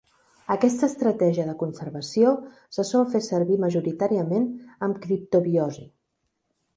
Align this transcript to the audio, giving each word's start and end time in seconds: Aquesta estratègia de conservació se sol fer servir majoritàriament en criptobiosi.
Aquesta 0.53 0.87
estratègia 0.91 1.43
de 1.49 1.53
conservació 1.59 2.31
se 2.77 2.85
sol 2.91 3.05
fer 3.15 3.21
servir 3.25 3.57
majoritàriament 3.65 4.49
en 4.89 4.97
criptobiosi. 5.05 5.85